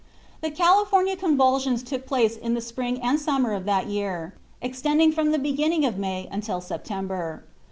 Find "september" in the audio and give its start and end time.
6.59-7.43